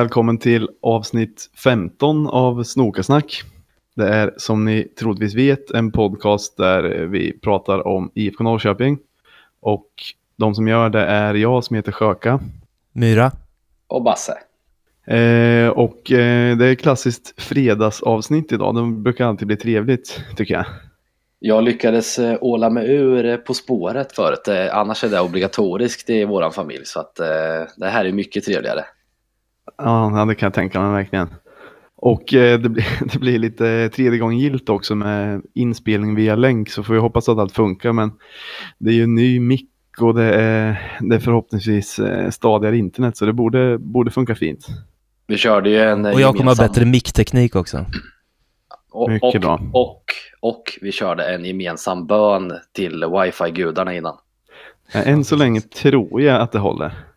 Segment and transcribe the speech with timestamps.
[0.00, 3.42] Välkommen till avsnitt 15 av Snokasnack.
[3.96, 8.98] Det är som ni troligtvis vet en podcast där vi pratar om IFK Norrköping.
[9.60, 9.86] Och
[10.36, 12.40] de som gör det är jag som heter Sjöka.
[12.92, 13.32] Myra.
[13.86, 14.38] Och Basse.
[15.06, 18.74] Eh, och eh, det är klassiskt fredagsavsnitt idag.
[18.74, 20.64] Det brukar alltid bli trevligt tycker jag.
[21.38, 24.48] Jag lyckades eh, åla mig ur eh, På spåret förut.
[24.48, 26.84] Eh, annars är det obligatoriskt i vår familj.
[26.84, 27.14] Så att
[27.76, 28.84] det här är mycket trevligare.
[29.76, 31.28] Ja, det kan jag tänka mig verkligen.
[31.96, 36.70] Och eh, det, blir, det blir lite tredje gången gilt också med inspelning via länk
[36.70, 37.92] så får vi hoppas att allt funkar.
[37.92, 38.12] Men
[38.78, 43.16] det är ju en ny mick och det är, det är förhoppningsvis eh, stadigare internet
[43.16, 44.66] så det borde, borde funka fint.
[45.26, 47.86] Vi körde ju en Och jag kommer ha bättre mickteknik också.
[48.92, 49.60] Och, Mycket och, bra.
[49.72, 50.04] Och,
[50.40, 54.16] och vi körde en gemensam bön till wifi-gudarna innan.
[54.92, 57.09] Än så länge tror jag att det håller.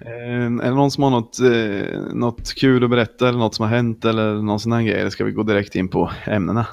[0.00, 3.62] Eh, är det någon som har något, eh, något kul att berätta eller något som
[3.62, 5.00] har hänt eller någon sån här grej?
[5.00, 6.66] Eller ska vi gå direkt in på ämnena?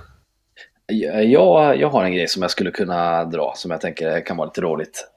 [0.87, 4.47] Jag, jag har en grej som jag skulle kunna dra som jag tänker kan vara
[4.47, 5.07] lite roligt.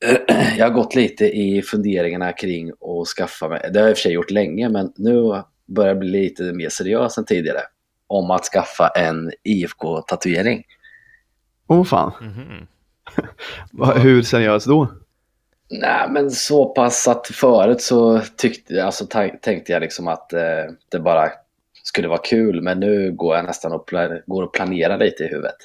[0.56, 3.96] Jag har gått lite i funderingarna kring att skaffa mig, det har jag i och
[3.96, 7.60] för sig gjort länge men nu börjar jag bli lite mer seriös än tidigare.
[8.06, 10.64] Om att skaffa en IFK-tatuering.
[11.66, 12.12] Åh oh, fan.
[12.20, 13.98] Mm -hmm.
[13.98, 14.88] Hur seriös då?
[15.70, 19.06] Nej, men så pass att förut så tyckte, alltså,
[19.42, 21.30] tänkte jag liksom att eh, det bara
[21.82, 22.62] skulle vara kul.
[22.62, 23.90] Men nu går jag nästan och,
[24.26, 25.56] går och planerar lite i huvudet.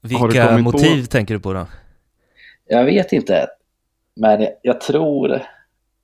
[0.00, 1.10] Vilka motiv på?
[1.10, 1.66] tänker du på då?
[2.66, 3.46] Jag vet inte.
[4.16, 5.42] Men jag, jag tror...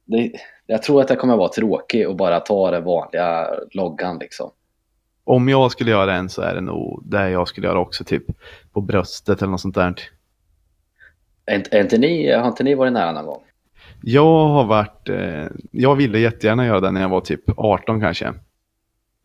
[0.04, 0.32] Det,
[0.66, 4.50] jag tror att jag kommer vara tråkig och bara ta den vanliga loggan liksom.
[5.24, 8.24] Om jag skulle göra en så är det nog det jag skulle göra också, typ
[8.72, 9.94] på bröstet eller något sånt där.
[11.50, 13.42] Är inte ni, har inte ni varit nära någon gång?
[14.02, 18.32] Jag har varit, eh, jag ville jättegärna göra det när jag var typ 18 kanske.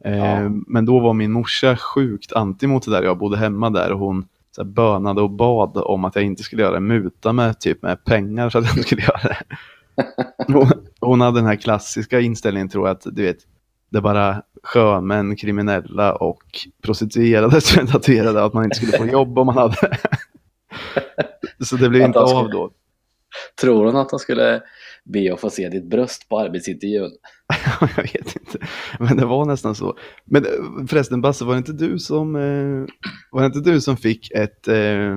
[0.06, 0.50] Eh, ja.
[0.68, 3.03] Men då var min morsa sjukt anti mot det där.
[3.03, 6.44] Jag bodde hemma där och hon så här, bönade och bad om att jag inte
[6.44, 6.80] skulle göra det.
[6.80, 9.38] Muta med, typ, med pengar så att jag inte skulle göra det.
[11.02, 13.38] hon, hade den här klassiska inställningen tror jag att du vet,
[13.90, 16.44] det bara sjömän, kriminella och
[16.81, 18.44] prostituerade som är tatuerade.
[18.44, 19.97] Att man inte skulle få jobb om man hade
[21.66, 22.72] Så det blev inte av då.
[23.62, 24.62] Tror hon att hon skulle
[25.03, 27.12] be att få se ditt bröst på arbetsintervjun?
[27.80, 28.58] jag vet inte,
[29.00, 29.97] men det var nästan så.
[30.25, 30.52] Men eh,
[30.88, 32.85] förresten Basse, var det inte du som, eh,
[33.31, 35.16] var det inte du som fick ett eh,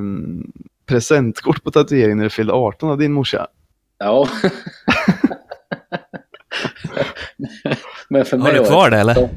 [0.86, 3.46] presentkort på tatueringen när du fyllde 18 av din morsa?
[3.98, 4.28] Ja.
[8.08, 9.28] men för mig Har du kvar det eller?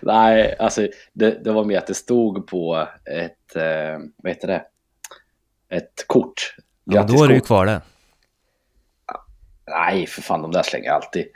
[0.00, 4.64] Nej, alltså det, det, var mer att det stod på ett, eh, vad heter det?
[5.72, 6.54] Ett kort.
[6.84, 7.80] Ja, då är det ju kvar det.
[9.66, 11.26] Nej, för fan, de där slänger jag alltid.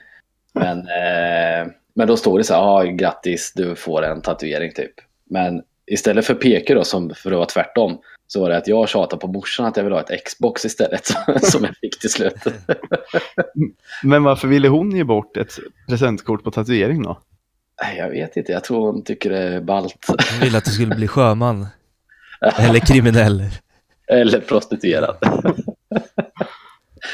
[0.52, 4.92] Men, eh, men då står det så här, ah, grattis, du får en tatuering typ.
[5.30, 8.88] Men istället för peke då, som för att vara tvärtom, så var det att jag
[8.88, 11.06] tjatade på morsan att jag ville ha ett Xbox istället,
[11.42, 12.44] som jag fick till slut.
[14.02, 15.58] men varför ville hon ge bort ett
[15.88, 17.20] presentkort på tatuering då?
[17.96, 19.96] Jag vet inte, jag tror hon tycker det är ballt.
[20.06, 21.66] Hon ville att du skulle bli sjöman.
[22.58, 23.44] Eller kriminell.
[24.06, 25.16] Eller prostituerad.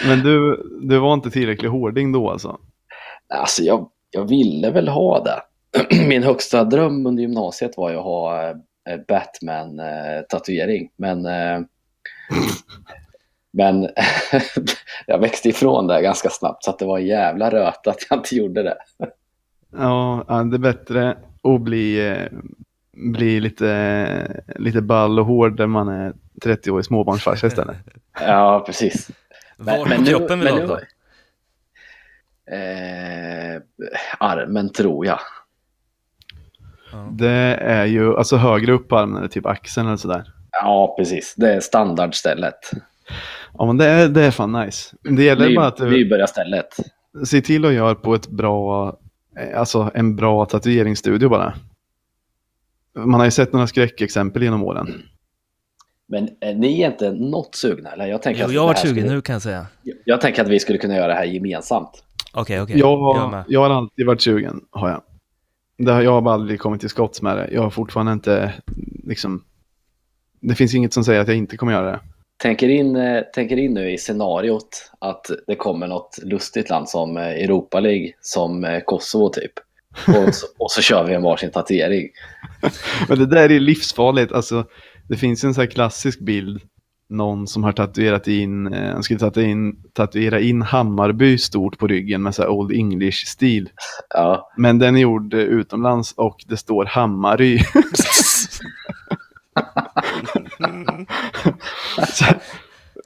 [0.06, 2.58] Men du, du var inte tillräckligt hårding då alltså?
[3.28, 5.42] Alltså jag, jag ville väl ha det.
[6.08, 8.56] Min högsta dröm under gymnasiet var ju att ha eh,
[9.08, 10.90] Batman-tatuering.
[10.96, 11.60] Men, eh,
[13.52, 13.88] men
[15.06, 18.18] jag växte ifrån det ganska snabbt så att det var en jävla röta att jag
[18.18, 18.76] inte gjorde det.
[19.76, 22.38] Ja, det är bättre att bli, eh,
[22.92, 26.12] bli lite, lite ball och hård när man är
[26.44, 27.76] 30-årig småbarnsfarsa istället.
[28.20, 29.10] ja, precis.
[29.56, 30.80] Var på kroppen vill du ha
[32.50, 33.62] Eh,
[34.18, 35.18] armen tror jag.
[37.10, 40.24] Det är ju, alltså högre upp på armen, eller typ axeln eller sådär.
[40.50, 41.34] Ja, precis.
[41.36, 42.70] Det är standardstället.
[43.58, 44.96] Ja, men det är, det är fan nice.
[45.02, 45.90] Det gäller Ny, bara att du...
[45.90, 46.76] Nybörjarstället.
[47.24, 48.96] Se till att göra på ett bra,
[49.38, 51.54] eh, alltså en bra tatueringsstudio bara.
[52.94, 55.02] Man har ju sett några skräckexempel genom åren.
[56.12, 57.92] Men är ni inte något sugna?
[57.92, 58.06] Eller?
[58.06, 59.66] Jag, tänker jo, att jag har varit sugen nu kan jag säga.
[59.82, 62.04] Jag, jag tänker att vi skulle kunna göra det här gemensamt.
[62.32, 62.74] Okej, okay, okej.
[62.74, 62.80] Okay.
[62.80, 65.02] Jag, jag, jag, har alltid varit sugen, har jag.
[65.78, 67.48] Det har, jag har bara aldrig kommit till skott med det.
[67.52, 68.52] Jag har fortfarande inte,
[69.04, 69.44] liksom...
[70.40, 72.00] Det finns inget som säger att jag inte kommer göra det.
[72.36, 77.16] Tänker in, eh, tänker in nu i scenariot att det kommer något lustigt land som
[77.16, 79.52] eh, Europa League, som eh, Kosovo typ.
[80.06, 82.08] Och så, och så kör vi en varsin tatuering.
[83.08, 84.32] Men det där är livsfarligt.
[84.32, 84.64] Alltså,
[85.12, 86.60] det finns en sån här klassisk bild
[87.08, 91.86] någon som har tatuerat in, eh, han skulle tatuera in, tatuera in Hammarby stort på
[91.86, 93.70] ryggen med så här Old English-stil.
[94.14, 97.58] Ja, Men den är gjord eh, utomlands och det står Hammarby.
[102.08, 102.34] Så-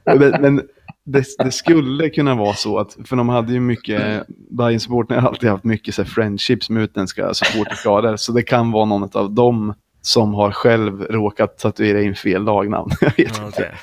[0.04, 0.62] men men
[1.04, 5.28] det, det skulle kunna vara så att, för de hade ju mycket, Bayern supporten har
[5.28, 9.74] alltid haft mycket så friendships med utländska supporterskador, så det kan vara någon av dem
[10.06, 12.90] som har själv råkat tatuera in fel lagnamn.
[13.00, 13.74] Jag vet Ja, inte.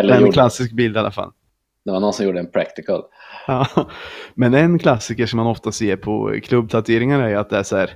[0.00, 1.30] eller En gjorde, klassisk bild i alla fall.
[1.84, 3.02] det var någon som gjorde en practical.
[3.46, 3.66] Ja.
[4.34, 7.90] Men en klassiker som man ofta ser på klubbtatueringar är att det är så här,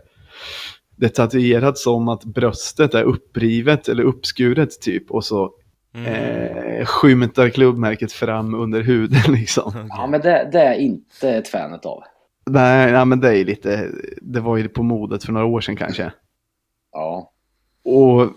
[0.97, 5.51] det är tatuerat som att bröstet är upprivet eller uppskuret typ och så
[5.95, 6.07] Mm.
[6.15, 9.87] eh, skymtar klubbmärket fram under huden liksom.
[9.89, 12.03] Ja, men det, det är inte ett fan av.
[12.51, 13.89] Nej, nej, men det är lite,
[14.23, 16.13] det var ju på modet för några år sedan kanske.
[16.93, 17.32] Ja,
[17.85, 18.29] Och,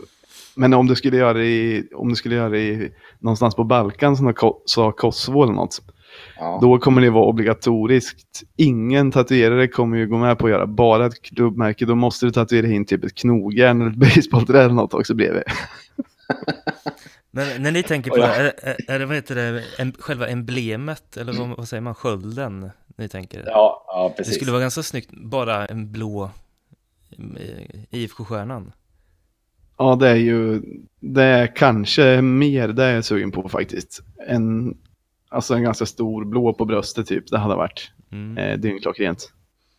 [0.56, 3.63] men om du skulle göra det i, om du skulle göra det i, någonstans på
[3.63, 5.81] Balkan som Ko- sa Kosovo eller något,
[6.38, 6.59] ja.
[6.62, 8.44] då kommer det vara obligatoriskt.
[8.56, 11.86] Ingen tatuerare kommer ju gå med på att göra bara ett klubbmärke.
[11.86, 15.44] Då måste du tatuera in typ ett knogjärn eller ett basebollträ eller något också bredvid.
[17.31, 19.94] Men när ni tänker på det, jag- är, är, är det, vad heter det, em,
[20.00, 23.44] själva emblemet, eller vad, vad säger man, skölden, ni tänker?
[23.47, 24.36] ja, ja det precis.
[24.36, 26.30] skulle vara ganska snyggt, bara en blå
[27.39, 28.71] eh, IFK-stjärnan.
[29.77, 30.62] Ja, det är ju,
[31.00, 34.01] det är kanske mer det jag är sugen på faktiskt.
[34.27, 34.77] En,
[35.30, 38.38] alltså en ganska stor blå på bröstet typ, det hade varit Mm.
[38.38, 39.31] eh, dyngklockrent.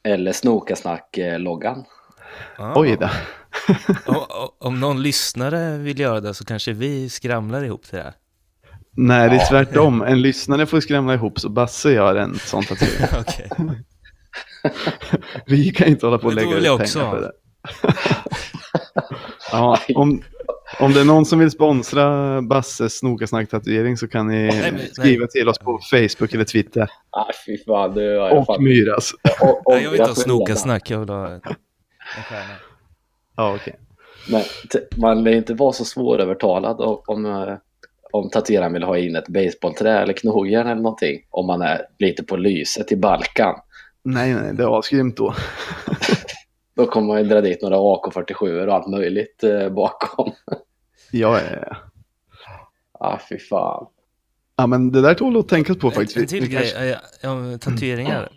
[0.05, 1.85] Eller Snokasnack-loggan.
[2.59, 2.73] Ah.
[2.81, 3.09] Oj då.
[4.13, 8.15] Om, om någon lyssnare vill göra det så kanske vi skramlar ihop till det här.
[8.97, 10.03] Nej, det är tvärtom.
[10.07, 13.07] En lyssnare får skramla ihop så Basse gör en sån tatuering.
[13.21, 13.51] Okej.
[15.47, 17.21] Vi kan inte hålla på och lägga ut pengar ha.
[17.21, 17.33] det.
[19.53, 20.23] Ja, om,
[20.81, 25.49] om det är någon som vill sponsra Basses Snokasnack-tatuering så kan ni Nej, skriva till
[25.49, 26.91] oss på Facebook eller Twitter.
[27.11, 28.65] Ah, fy fan, nu har Och fan...
[28.65, 29.13] Myras.
[29.41, 30.57] och- och- Nej, jag vill inte ha får snoka redan.
[30.63, 32.55] snack, jag vill ha en stjärna.
[33.37, 33.77] Ja, okej.
[34.31, 34.43] Men
[34.97, 37.55] man lär inte vara så svårövertalad om, om, eh,
[38.13, 41.21] om tatueraren vill ha in ett baseballträ eller knogjärn eller någonting.
[41.31, 43.55] Om man är lite på lyset i Balkan.
[44.05, 45.35] Nej, nej, det är asgrymt då.
[46.77, 50.33] Då kommer man ju dra dit några AK47 och allt möjligt eh, bakom.
[51.11, 51.77] Ja, ja, ja.
[52.93, 53.87] Ah, fy fan.
[54.57, 56.17] ja, men det där tål att tänkas på faktiskt.
[56.17, 56.93] En, till grej, kanske-
[57.29, 58.33] eh, tatueringar.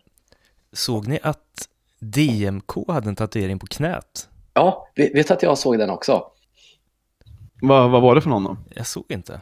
[0.73, 1.69] Såg ni att
[1.99, 4.29] DMK hade en tatuering på knät?
[4.53, 6.23] Ja, vet vet du att jag såg den också?
[7.61, 8.57] Vad, vad var det för någon då?
[8.75, 9.41] Jag såg inte.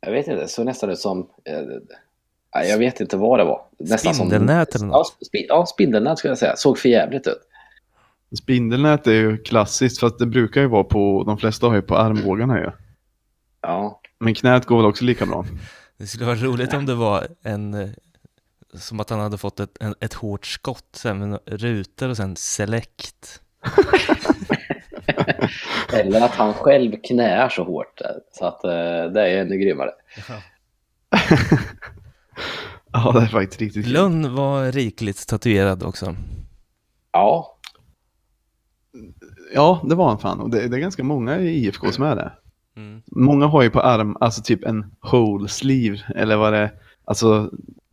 [0.00, 1.30] Jag vet inte, det såg nästan ut som...
[1.44, 3.62] Eh, jag vet inte vad det var.
[3.78, 5.26] Nästan Spindelnät som, eller ja, något?
[5.26, 6.56] spi, ja, spindelnät skulle jag säga.
[6.56, 7.42] Såg för jävligt ut.
[8.38, 11.96] Spindelnät är ju klassiskt, fast det brukar ju vara på, de flesta har ju på
[11.96, 12.70] armbågarna ju.
[13.60, 15.44] Ja, Men knät går väl också lika bra.
[15.98, 17.88] Det skulle vara roligt om det var en, eh,
[18.74, 22.36] som att han hade fått ett, en, ett hårt skott, sen med rutor och sen
[22.36, 23.40] select.
[25.92, 28.00] eller att han själv knäar så hårt.
[28.00, 28.70] eh, Så att eh,
[29.14, 29.90] det är ännu grymmare.
[32.92, 33.86] Ja, det är faktiskt riktigt.
[33.86, 36.16] Lönn var rikligt tatuerad också.
[37.12, 37.55] Ja,
[39.54, 40.40] Ja, det var han fan.
[40.40, 42.32] Och det, det är ganska många i IFK som är det.
[42.76, 43.02] Mm.
[43.06, 46.70] Många har ju på arm, alltså typ en whole sleeve, eller vad det är,
[47.04, 47.50] alltså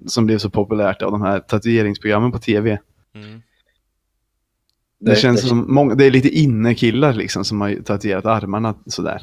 [0.08, 2.80] som blev så populärt av de här tatueringsprogrammen på tv.
[3.16, 3.42] Mm.
[5.00, 9.22] Det, känns som, många, det är lite innekillar liksom som har tatuerat armarna sådär.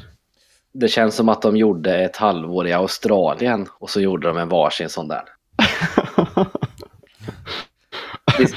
[0.73, 4.49] Det känns som att de gjorde ett halvår i Australien och så gjorde de en
[4.49, 5.23] varsin sån där.
[8.37, 8.51] Det,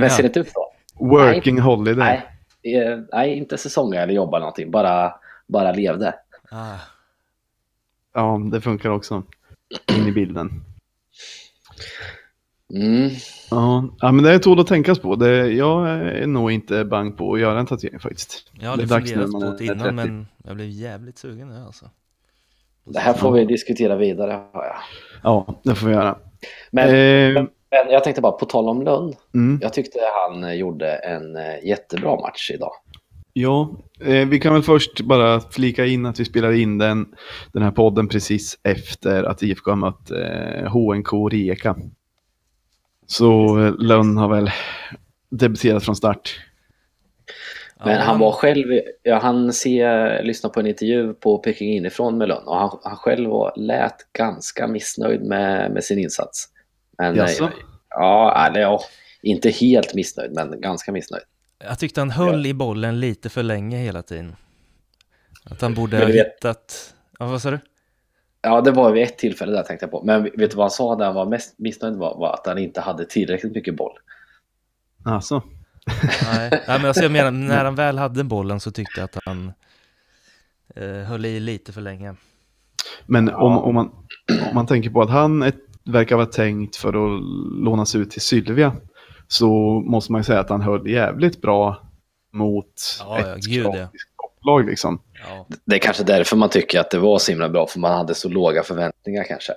[0.00, 0.72] det ser inte ut så.
[1.04, 2.04] Working holiday.
[2.04, 4.70] Nej, eh, nej, inte säsonga eller jobba någonting.
[4.70, 5.14] Bara,
[5.46, 6.14] bara levde.
[6.50, 6.76] Ah.
[8.14, 9.22] Ja, det funkar också.
[9.98, 10.64] In i bilden.
[12.74, 13.10] Mm.
[13.50, 15.16] Ja, ja men det är tål att tänkas på.
[15.16, 18.50] Det, jag är nog inte bang på att göra en tatuering faktiskt.
[18.52, 19.92] Jag Det är dags funderat på det innan 30.
[19.92, 21.90] men jag blev jävligt sugen nu alltså.
[22.84, 24.32] Det här får vi diskutera vidare.
[24.32, 24.76] hör jag.
[25.22, 26.18] Ja, det får vi göra.
[26.70, 26.88] Men,
[27.36, 29.14] Eh, men jag tänkte bara, på tal om Lönn.
[29.34, 29.58] mm.
[29.62, 32.72] Jag tyckte han gjorde en eh, jättebra match idag.
[33.32, 37.14] Ja, eh, vi kan väl först bara flika in att vi spelar in den,
[37.52, 41.76] den här podden precis efter att IFK har mött eh, HNK Rijeka.
[43.06, 44.50] Så eh, Lönn har väl
[45.30, 46.40] debuterat från start.
[47.84, 52.28] Men han var själv, ja, han ser, lyssnade på en intervju på Peking inifrån med
[52.28, 56.48] Lönn och han, han själv var, lät ganska missnöjd med, med sin insats.
[57.00, 57.50] Men, eh, Jaså?
[57.90, 58.80] ja, eller ja,
[59.22, 61.22] inte helt missnöjd, men ganska missnöjd.
[61.64, 64.36] Jag tyckte han höll i bollen lite för länge hela tiden.
[65.44, 66.94] Att han borde ha vet- hittat...
[67.18, 67.58] Ja, vad sa du?
[68.42, 70.02] Ja, det var vid ett tillfälle där tänkte jag på.
[70.04, 72.18] Men vet du vad han sa när han var mest missnöjd var?
[72.18, 73.92] var att han inte hade tillräckligt mycket boll.
[75.04, 75.42] Alltså.
[76.32, 79.18] Nej, Nej men alltså jag menar, när han väl hade bollen så tyckte jag att
[79.24, 79.52] han
[80.76, 82.14] eh, höll i lite för länge.
[83.06, 83.36] Men Ja.
[83.36, 83.86] om, om, man,
[84.48, 85.52] om man tänker på att han är,
[85.84, 87.22] verkar vara tänkt för att
[87.64, 88.72] lånas ut till Sylvia
[89.28, 89.48] så
[89.86, 91.82] måste man ju säga att han höll jävligt bra
[92.32, 92.66] mot
[93.00, 93.62] Ja, ett ja.
[93.62, 95.00] kroatiskt topplag liksom.
[95.28, 97.92] Ja, Det är kanske därför man tycker att det var så himla bra, för man
[97.92, 99.52] hade så låga förväntningar kanske.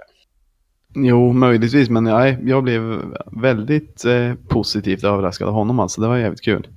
[0.96, 6.02] Jo, möjligtvis, men nej, jag blev väldigt eh, positivt överraskad av honom alltså.
[6.02, 6.68] Det var jävligt kul.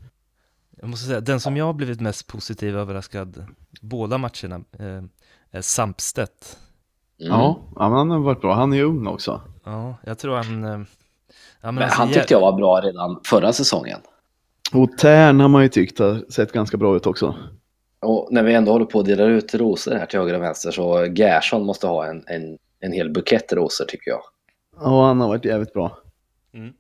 [0.80, 3.46] jag måste säga, den som jag har blivit mest positiv överraskad
[3.80, 5.02] båda matcherna eh,
[5.50, 6.58] är Sampstedt.
[7.20, 7.32] Mm.
[7.32, 8.54] Ja, men han har varit bra.
[8.54, 9.40] Han är ju ung också.
[9.64, 10.64] Ja, jag tror han...
[10.64, 10.80] eh,
[11.62, 13.98] Ja, Men alltså, han tyckte jag var bra redan förra säsongen.
[14.74, 17.34] Och Tern har man ju tyckt har sett ganska bra ut också.
[18.00, 20.70] Och när vi ändå håller på att dela ut rosor här till höger och vänster
[20.70, 24.20] så Gerson måste ha en, en, en hel bukett rosor tycker jag.
[24.80, 25.98] Ja, han har varit jävligt bra.
[26.54, 26.72] Mm.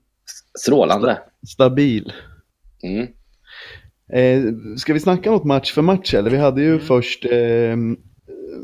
[0.58, 1.18] Strålande.
[1.48, 2.12] Stabil.
[2.82, 3.06] Mm.
[4.12, 6.30] Eh, ska vi snacka något match för match eller?
[6.30, 6.80] Vi hade ju Mm.
[6.86, 7.76] först, eh,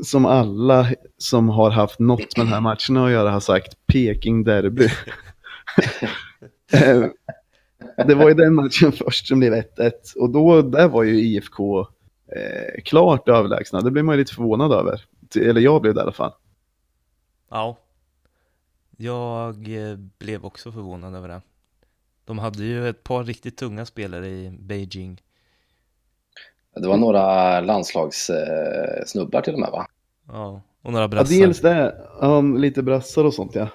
[0.03, 4.43] som alla som har haft något med den här matchen att göra har sagt, Peking
[4.43, 4.85] Derby.
[6.73, 7.05] eh,
[8.07, 11.79] det var ju den matchen först som blev 1-1 och då, där var ju IFK
[12.35, 13.81] eh, klart överlägsna.
[13.81, 15.01] Det blev man ju lite förvånad över.
[15.35, 16.33] Eller jag blev det i alla fall.
[17.49, 17.77] Ja.
[18.97, 21.41] Jag eh, blev också förvånad över det.
[22.25, 25.21] De hade ju ett par riktigt tunga spelare i Beijing.
[26.75, 29.87] Det var några landslagssnubbar till och med va?
[30.27, 31.35] Ja, och några Ja, brassar.
[31.35, 33.67] dels det, ja, lite brassar och sånt ja.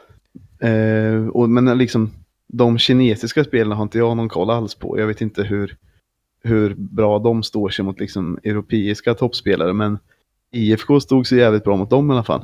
[0.69, 2.11] Eh, och, men liksom
[2.47, 4.99] de kinesiska spelarna har inte jag någon koll alls på.
[4.99, 5.77] Jag vet inte hur,
[6.43, 9.73] hur bra de står sig mot liksom europeiska toppspelare.
[9.73, 9.99] Men
[10.53, 12.43] IFK stod sig jävligt bra mot dem i alla fall.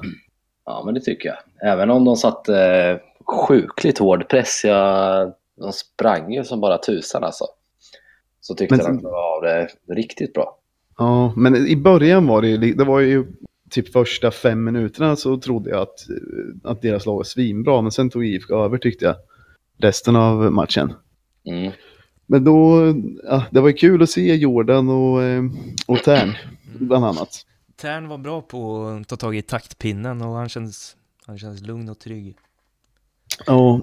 [0.66, 1.70] Ja, men det tycker jag.
[1.73, 2.99] Även om de satte eh,
[3.34, 4.64] sjukligt hård press.
[4.64, 7.44] Jag, de sprang ju som bara tusan alltså.
[8.47, 10.59] Så tyckte Men- jag de klarade av det riktigt bra.
[10.99, 13.27] Ja, men i början var det ju, det var ju
[13.71, 17.83] typ första fem minuterna så trodde jag att, eh, att deras lag var svinbra.
[17.83, 19.17] Men sen tog IFK över tyckte jag.
[19.79, 20.93] Resten av matchen.
[21.45, 21.73] Mm.
[22.27, 22.81] Men då,
[23.25, 25.43] ja, det var ju kul att se Jordan och, eh,
[25.87, 26.33] och Tern
[26.79, 27.47] bland annat.
[27.77, 30.97] Tern var bra på att ta tag i taktpinnen och han kändes,
[31.27, 32.37] han kändes lugn och trygg.
[33.47, 33.81] Ja,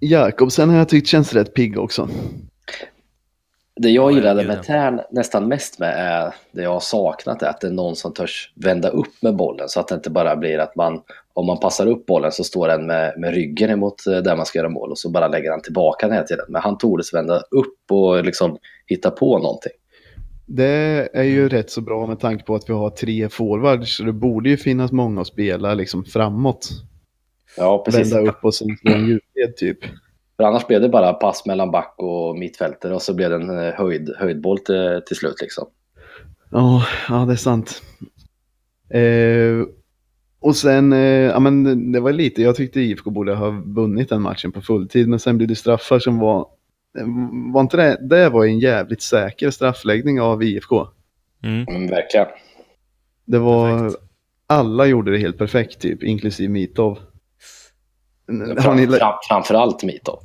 [0.00, 2.08] Jakobsen har jag tyckt känns rätt pigg också.
[3.76, 7.46] Det jag Ja, gillade med Tern nästan mest med är det jag har saknat är
[7.46, 10.36] att det är någon som törs vända upp med bollen så att det inte bara
[10.36, 11.00] blir att man
[11.34, 14.46] om man passar upp bollen så står den med, med ryggen emot eh, där man
[14.46, 16.46] ska göra mål och så bara lägger han tillbaka den hela tiden.
[16.48, 19.72] Men han tordes vända upp och liksom hitta på någonting.
[20.46, 23.96] Det är ju rätt så bra med tanke på att vi har tre forwards.
[23.96, 26.68] Så det borde ju finnas många att spela liksom framåt.
[27.56, 28.12] Ja, precis.
[28.12, 29.78] Vända upp och sen slå en djupled typ.
[30.42, 33.58] För annars blev det bara pass mellan back och mittfältare och så blev det en
[33.58, 35.66] eh, höjd, höjdboll till, till slut liksom.
[36.50, 37.82] Ja, ja det är sant.
[38.90, 39.66] Eh,
[40.40, 44.22] och sen, eh, ja men det var lite, jag tyckte IFK borde ha vunnit den
[44.22, 45.08] matchen på fulltid.
[45.08, 46.46] Men sen blev det straffar som var,
[47.52, 50.88] var inte det, det var en jävligt säker straffläggning av IFK.
[51.42, 51.66] Mm.
[51.68, 52.26] Mm, verkligen.
[53.24, 54.02] Det var, Perfekt.
[54.46, 56.98] alla gjorde det helt perfekt typ, inklusive Mitov.
[58.58, 60.18] Fram, ni, fram, framförallt Mitov.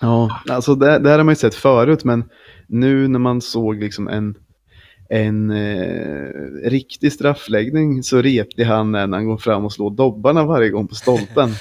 [0.00, 2.24] ja, alltså det, det här har man ju sett förut, men
[2.66, 4.34] nu när man såg liksom en,
[5.08, 6.30] en eh,
[6.70, 10.88] riktig straffläggning så replig han är när han går fram och slår dobbarna varje gång
[10.88, 11.50] på stolpen.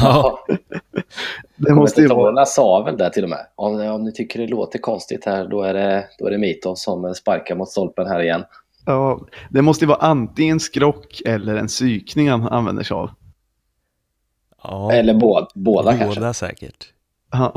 [0.00, 0.38] Ja,
[1.56, 3.46] Det måste ju vara, sa väl det till och med.
[3.56, 6.74] Om, om ni tycker det låter konstigt här, då är det, då är det Mitov
[6.74, 8.44] som sparkar mot stolpen här igen.
[8.86, 9.20] ja,
[9.50, 13.10] det måste ju vara antingen skrock eller en psykning han använder sig av.
[14.62, 14.92] ja.
[14.92, 16.20] Eller båda, båda, kanske.
[16.20, 16.92] båda säkert.
[17.32, 17.54] Ja.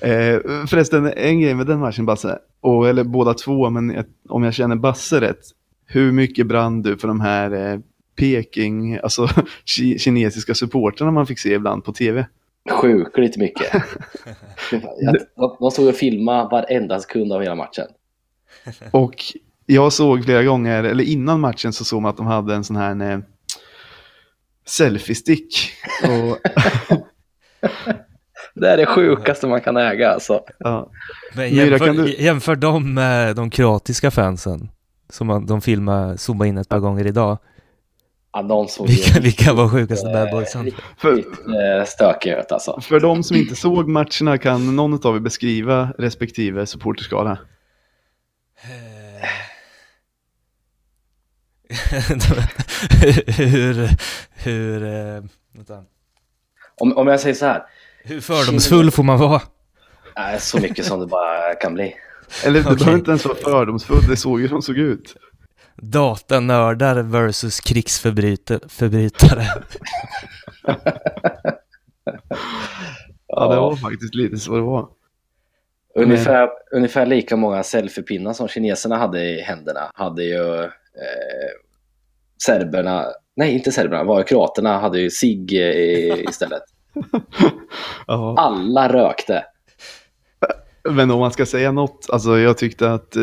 [0.00, 4.42] eh, förresten, en grej med den matchen Basse, och, eller båda två, men jag, om
[4.42, 5.40] jag känner Basse rätt,
[5.86, 7.78] hur mycket brann du för de här eh,
[8.16, 9.28] Peking, alltså
[9.64, 12.26] ki kinesiska supportrarna man fick se ibland på tv?
[12.70, 13.66] Sjukligt mycket.
[15.00, 17.86] Jag, de, de stod och filmade varenda sekund av hela matchen.
[18.90, 19.14] Och
[19.66, 22.76] jag såg flera gånger, eller innan matchen så såg man att de hade en sån
[22.76, 23.18] här eh,
[24.68, 25.72] selfie-stick.
[26.02, 26.38] Och,
[28.54, 30.40] Det är det sjukaste man kan äga alltså.
[30.58, 30.90] ja,
[31.34, 34.68] Men Myra, jämför, kan du- jämför dem med de kroatiska fansen
[35.10, 37.38] som man- de filmar, zoomar in ett par gånger idag.
[38.32, 42.80] Ja, de såg Vilka, vilka var sjukaste bad eh, eh, stökiga ut alltså.
[42.80, 47.38] för de som inte såg matcherna kan någon av er beskriva respektive supporterskara?
[53.38, 53.88] hur,
[54.34, 55.84] hur, eh, vänta.
[56.80, 57.62] Om, om jag säger så här.
[58.04, 59.42] hur fördomsfull får man vara?
[60.16, 61.96] Nej, så mycket som det bara kan bli.
[62.44, 62.76] Eller det Okej.
[62.76, 65.16] behöver inte ens vara fördomsfull, det såg ju som såg ut.
[65.76, 69.46] Datanördar versus krigsförbrytare.
[73.28, 74.88] Ja, det var faktiskt lite så det var.
[75.94, 81.50] Ungefär, ungefär lika många selfiepinnar som kineserna hade i händerna hade ju eh,
[82.46, 83.04] serberna,
[83.36, 86.62] nej inte serberna, var kroaterna hade ju sig i, istället.
[88.36, 89.44] Alla rökte.
[90.90, 93.22] Men om man ska säga något, alltså jag tyckte att eh,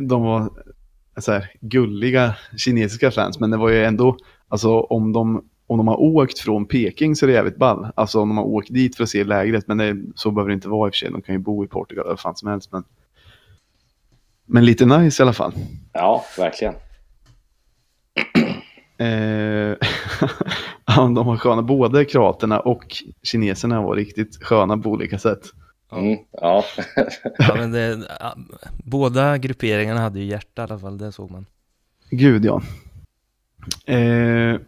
[0.00, 0.50] de var
[1.16, 4.16] så här, gulliga kinesiska fans, men det var ju ändå,
[4.48, 7.88] alltså om de, om de har åkt från Peking så är det jävligt ball.
[7.94, 10.54] Alltså om de har åkt dit för att se lägret, men det, så behöver det
[10.54, 12.36] inte vara i och för sig, de kan ju bo i Portugal eller vad fan
[12.36, 12.72] som helst.
[12.72, 12.84] Men,
[14.46, 15.52] men lite nice i alla fall.
[15.92, 16.74] Ja, verkligen.
[18.98, 19.76] Eh,
[20.96, 22.84] de var sköna, både kroaterna och
[23.22, 25.40] kineserna var riktigt sköna på olika sätt.
[25.92, 26.64] Mm, ja.
[27.38, 28.08] Ja, men det,
[28.84, 31.46] båda grupperingarna hade ju hjärta i alla fall, det såg man.
[32.10, 32.62] Gud ja.
[33.86, 34.60] Eh, Men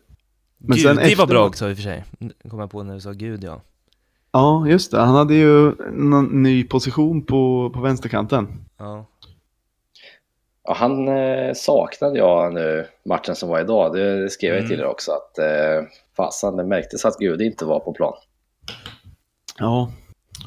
[0.58, 2.04] Gud, sen det efter- var bra också i och för sig.
[2.50, 3.60] kom jag på när du sa Gud ja.
[4.32, 5.00] Ja, just det.
[5.00, 8.48] Han hade ju någon ny position på, på vänsterkanten.
[8.78, 9.06] Ja,
[10.64, 13.92] ja han eh, saknade jag nu matchen som var idag.
[13.92, 14.68] Det skrev jag Mm.
[14.70, 18.14] till er också att eh, fasen, det märktes att Gud inte var på plan.
[19.58, 19.90] Ja,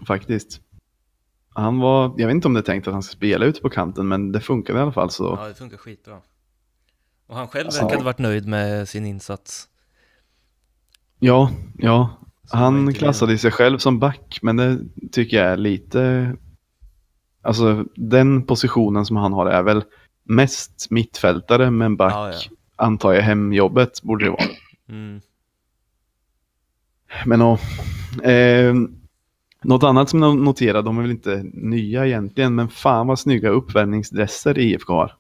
[0.08, 0.62] faktiskt.
[1.54, 3.70] Han var, jag vet inte om det är tänkt att han ska spela ute på
[3.70, 5.38] kanten, men det funkade i alla fall så.
[5.42, 6.18] ja det funkar skitbra.
[7.28, 9.68] Och han själv Alltså- verkade varit nöjd med sin insats.
[11.20, 12.10] Ja, ja.
[12.46, 14.80] Så Han klassade sig själv som back, men det
[15.12, 16.34] tycker jag är lite...
[17.42, 19.84] Alltså den positionen som han har är väl
[20.28, 22.40] mest mittfältare, men back Ja, ja.
[22.76, 24.44] antar jag hemjobbet borde det vara.
[24.90, 25.22] Mm.
[27.26, 27.60] Men ja,
[28.32, 28.74] eh,
[29.64, 33.50] något annat som jag noterade, de är väl inte nya egentligen, men fan vad snygga
[33.50, 35.16] uppvärmningsdresser IFK har.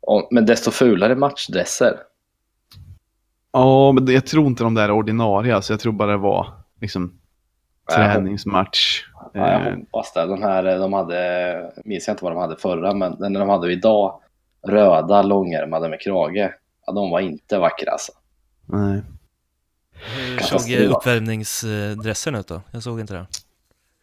[0.00, 1.96] Och, men desto fulare matchdresser.
[3.52, 6.52] Ja, men jag tror inte de där är ordinarie, alltså jag tror bara det var
[6.80, 7.18] liksom
[7.94, 9.04] träningsmatch.
[9.32, 10.26] Ja, jag Eh, hoppas det.
[10.26, 13.72] De här, de hade, minns jag inte vad de hade förra, men den de hade
[13.72, 14.20] idag,
[14.66, 16.54] röda långärmade med krage,
[16.86, 18.12] ja, de var inte vackra alltså.
[18.66, 19.02] nej.
[20.16, 22.60] Hur såg uppvärmningsdressen ut då?
[22.70, 23.26] Jag såg inte det.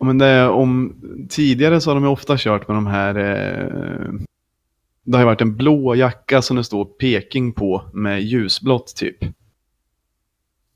[0.04, 0.96] Men det om,
[1.30, 4.14] tidigare så har de ju ofta kört med de här, eh,
[5.04, 9.18] det har ju varit en blå jacka som det står Peking på med ljusblått typ.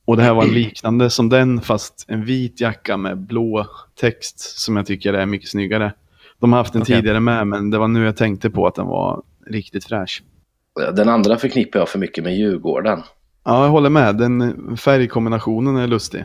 [0.10, 3.68] Och det här var en liknande som den fast en vit jacka med blå
[4.00, 5.94] text som jag tycker är mycket snyggare.
[6.40, 6.96] De har haft den Okej.
[6.96, 10.24] tidigare med men det var nu jag tänkte på att den var riktigt fräsch.
[10.94, 13.02] Den andra förknippar jag för mycket med Djurgården.
[13.44, 14.18] Ja, jag håller med.
[14.18, 16.22] Den färgkombinationen är lustig.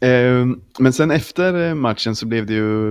[0.00, 0.46] Eh,
[0.78, 2.90] men sen efter eh, matchen så blev det ju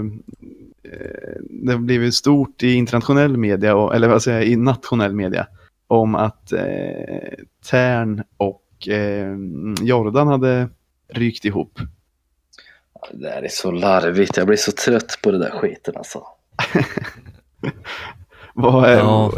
[0.83, 5.13] eh, det blev ju stort i internationell media, och, eller vad säger jag, i nationell
[5.13, 5.47] media,
[5.95, 7.33] om att eh,
[7.69, 9.35] Tern och eh,
[9.81, 10.69] Jordan hade
[11.07, 11.79] rykt ihop.
[13.11, 14.37] Det där är så larvigt.
[14.37, 16.23] Jag blir så trött på det där skiten alltså.
[18.53, 19.31] Vad är, Ja.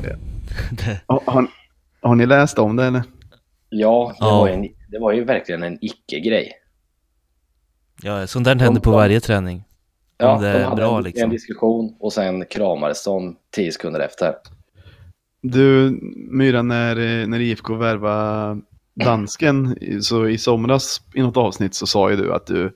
[0.71, 1.47] Det, har, har,
[2.01, 3.03] har ni läst om det eller?
[3.69, 4.39] Ja, det, Ja.
[4.39, 6.51] Var, ju en, det var ju verkligen en icke-grej.
[8.01, 9.63] ja, sånt där händer på varje träning.
[10.17, 11.23] Ja, de hade bra en, liksom.
[11.23, 14.35] en diskussion och sen kramades de tio sekunder efter.
[15.51, 15.99] Du,
[16.31, 18.61] Myra, när, när IFK värvade
[18.95, 22.75] dansken, så i somras i något avsnitt så sa ju du att du,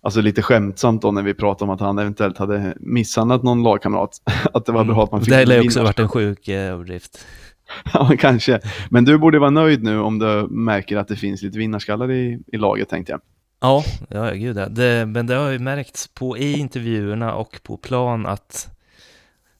[0.00, 4.10] alltså lite skämtsamt då när vi pratade om att han eventuellt hade misshandlat någon lagkamrat,
[4.52, 5.48] att det var bra att man fick Mm.
[5.48, 7.18] Det ju också varit en sjuk eh, överdrift.
[7.92, 8.60] Ja, kanske.
[8.90, 12.38] Men du borde vara nöjd nu om du märker att det finns lite vinnarskallar i,
[12.46, 13.20] i laget, tänkte jag.
[13.60, 14.68] Ja, ja gud ja.
[14.68, 18.68] det, Men det har ju märkts på i intervjuerna och på plan att,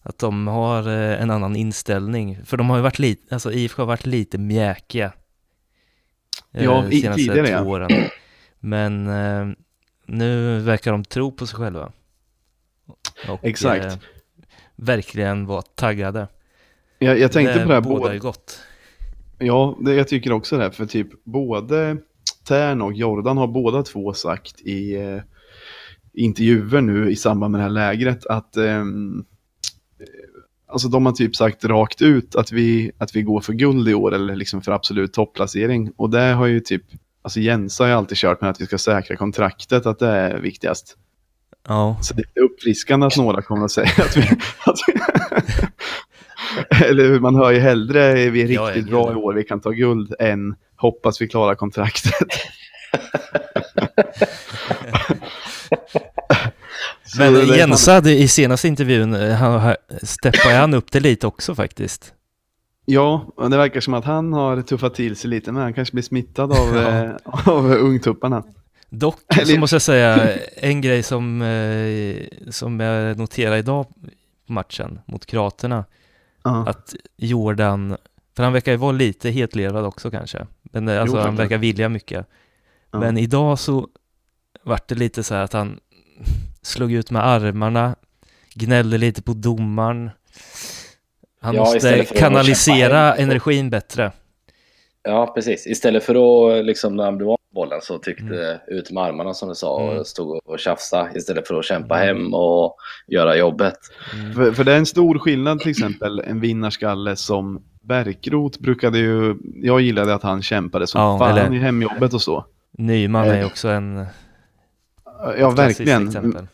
[0.02, 2.44] att de har eh, en annan inställning.
[2.44, 5.12] För de har ju varit lite, alltså IFK har varit lite mjäkiga.
[6.52, 7.62] eh, Ja, i- senaste tidigare, två ja.
[7.64, 7.90] åren.
[8.60, 9.46] Men eh,
[10.06, 11.92] nu verkar de tro på sig själva.
[13.28, 13.84] Och, Exakt.
[13.84, 13.94] eh,
[14.76, 16.28] verkligen vara taggade.
[16.98, 18.60] Jag, jag tänkte på det här, både, ju gott.
[19.38, 20.70] Ja, det, jag tycker också det.
[20.72, 21.96] För typ både
[22.48, 25.20] Tern och Jordan har båda två sagt i eh,
[26.12, 28.84] intervjuer nu i samband med det här lägret att eh,
[30.68, 33.94] alltså de har typ sagt rakt ut att vi, att vi går för guld i
[33.94, 35.92] år eller liksom för absolut topplacering.
[35.96, 36.82] Och det har ju typ,
[37.22, 40.38] alltså Jens har ju alltid kört med att vi ska säkra kontraktet, att det är
[40.38, 40.96] viktigast.
[41.68, 44.22] Ja, Så det är uppfriskande att några kommer att säga att vi,
[44.64, 44.94] att vi,
[46.84, 49.44] Eller hur, man hör ju hellre vi är Ja, riktigt ja, bra i år, vi
[49.44, 52.12] kan ta guld, än hoppas vi klarar kontraktet.
[57.18, 62.14] Men hade i senaste intervjun, eh, han, steppade han upp det lite också faktiskt.
[62.84, 66.02] Ja, det verkar som att han har tuffat till sig lite, men han kanske blir
[66.02, 68.42] smittad av, eh, av ungtupparna.
[68.90, 72.16] Dock så måste jag säga, en grej som, eh,
[72.50, 73.86] som jag noterade idag
[74.46, 75.84] på matchen mot Kroaterna,
[76.42, 76.66] Ja.
[76.68, 77.96] att Jordan,
[78.36, 81.58] för han verkar ju vara lite hetlevrad också kanske, men eh, alltså Jo, han verkar
[81.58, 82.26] vilja mycket.
[82.90, 82.98] Ja.
[83.00, 83.88] Men idag så
[84.62, 85.80] vart det lite så här att han
[86.62, 87.96] slog ut med armarna,
[88.54, 90.10] gnällde lite på domaren.
[91.40, 94.12] Han Ja, måste kanalisera energin bättre.
[95.02, 95.66] Ja, precis.
[95.66, 96.14] Istället för
[96.58, 98.58] att, liksom, när han blev av bollen så tyckte Mm.
[98.66, 99.98] ut med armarna som du sa Mm.
[99.98, 103.78] och stod och tjafsa istället för att kämpa hem och göra jobbet.
[104.14, 104.32] Mm.
[104.34, 109.36] För, för det är en stor skillnad till exempel, en vinnarskalle som Bärkroth brukade ju,
[109.62, 112.44] jag gillade att han kämpade som Ja, fan eller- i hemjobbet och så.
[112.78, 114.06] Nyman är Eh, också en
[115.38, 116.08] Ja, verkligen.
[116.08, 116.46] exempel.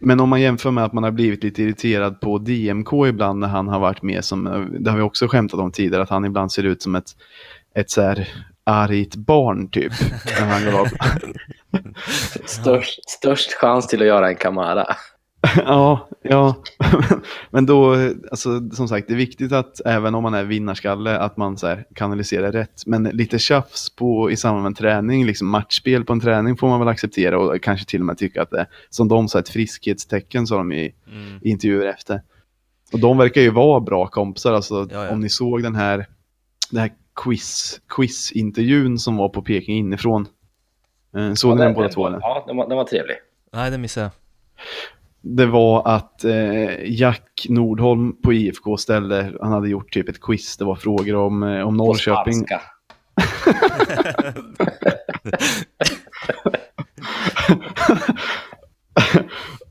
[0.00, 3.48] Men om man jämför med att man har blivit lite irriterad på DMK ibland när
[3.48, 6.52] han har varit med som, det har vi också skämtat om tidigare, att han ibland
[6.52, 7.16] ser ut som ett,
[7.74, 8.28] ett så här
[8.64, 9.92] argt barn typ.
[10.40, 10.88] när han går av.
[12.44, 14.86] Störst, störst chans till att göra en Kamara.
[15.56, 16.56] ja, ja.
[17.50, 17.94] Men då,
[18.30, 21.66] alltså som sagt, det är viktigt att även om man är vinnarskalle, att man så
[21.66, 22.82] här, kanaliserar rätt.
[22.86, 26.68] Men lite tjafs på, i samband med en träning, liksom matchspel på en träning får
[26.68, 29.38] man väl acceptera och kanske till och med tycka att det är, som de sa,
[29.38, 31.38] ett friskhetstecken sa de i, Mm.
[31.42, 32.22] i intervjuer efter.
[32.92, 35.10] Och de verkar ju vara bra kompisar, alltså Ja, ja.
[35.10, 36.06] om ni såg den här,
[36.70, 36.90] den här
[37.24, 40.26] quiz, quiz-intervjun som var på Peking inifrån.
[41.16, 42.10] Eh, Såg ni den båda två?
[42.10, 43.16] Ja, den var, den var trevlig.
[43.52, 44.12] Nej, det missade jag.
[45.20, 50.56] Det var att eh, Jack Nordholm på IFK ställde, han hade gjort typ ett quiz,
[50.56, 52.34] det var frågor om, eh, om På Norrköping.
[52.34, 52.60] spanska.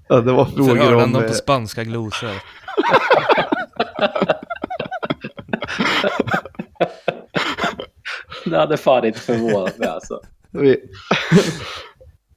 [0.07, 1.11] ja, det var frågor Förhörde han om...
[1.13, 2.31] dem eh, på spanska glosor?
[8.45, 10.19] Det hade fan inte förvånat mig alltså.
[10.51, 10.77] vi,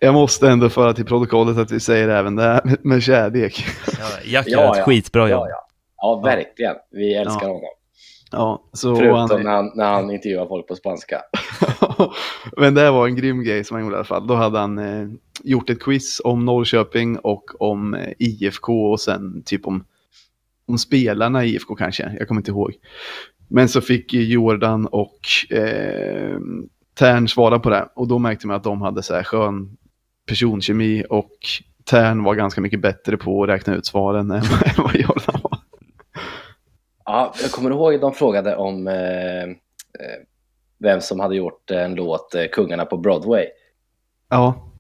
[0.03, 3.65] jag måste ändå föra till protokollet att vi säger även det här med, med kärlek.
[3.87, 4.85] Ja, Jack Ja, gör ett ja.
[4.85, 5.41] skitbra jobb.
[5.41, 5.67] Ja, ja.
[5.97, 6.75] ja, verkligen.
[6.91, 7.53] Vi älskar Ja.
[7.53, 7.71] honom.
[8.33, 11.23] Ja, så Förutom han, när han, när han intervjuar folk på spanska.
[12.57, 14.27] Men det var en grym grej som han gjorde i alla fall.
[14.27, 15.09] Då hade han eh,
[15.45, 19.85] gjort ett quiz om Norrköping och om eh, IFK och sen typ om,
[20.67, 22.17] om spelarna i IFK kanske.
[22.19, 22.73] Jag kommer inte ihåg.
[23.49, 25.19] Men så fick Jordan och
[25.51, 26.39] eh,
[26.99, 27.89] Tern svara på det.
[27.95, 29.77] Och då märkte man att de hade så här skön
[30.31, 31.31] personkemi och
[31.91, 34.43] Tern var ganska mycket bättre på att räkna ut svaren än
[34.77, 35.59] vad Jordan var.
[37.05, 40.19] Ja, jag kommer ihåg de frågade om eh, eh,
[40.79, 43.47] vem som hade gjort en låt, eh, Kungarna på Broadway.
[44.29, 44.71] Ja,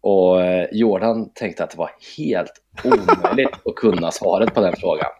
[0.00, 2.52] Och eh, Jordan tänkte att det var helt
[2.84, 5.10] omöjligt att kunna svaret på den frågan.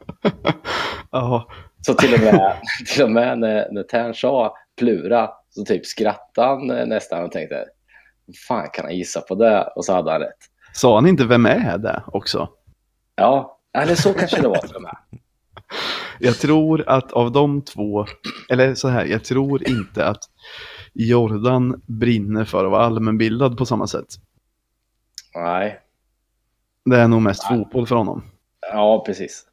[1.10, 1.48] ja,
[1.80, 2.52] Så till och med,
[2.94, 7.54] till och med när, när Tern sa Plura så typ skrattade han nästan och tänkte
[7.54, 7.64] "Hur
[8.48, 9.72] fan kan han gissa på det?
[9.76, 10.38] Och så hade han rätt.
[10.72, 12.48] sa han inte vem är det också?
[13.16, 14.96] Ja, eller så kanske det var och med.
[16.18, 18.06] Jag tror att av de två,
[18.50, 20.18] eller så här, jag tror inte att
[20.94, 24.06] Jordan brinner för att vara allmänbildad på samma sätt.
[25.34, 25.80] Nej,
[26.84, 28.22] Det är nog mest fotboll för honom.
[28.72, 29.46] ja precis.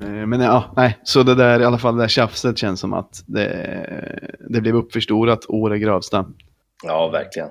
[0.00, 2.92] Eh, Men ja, nej, så det där i alla fall det där tjafset känns som
[2.92, 6.26] att det, det blev uppförstorat å det grövsta.
[6.84, 7.48] Ja, verkligen.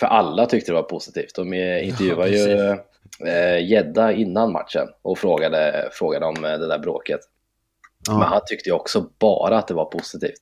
[0.00, 1.34] För alla tyckte det var positivt.
[1.34, 2.76] De eh, intervjuade Ja,
[3.22, 7.20] ju eh, Gedda innan matchen och frågade, frågade om eh, det där bråket.
[8.08, 8.24] Men Ja.
[8.24, 10.40] han tyckte ju också bara att det var positivt.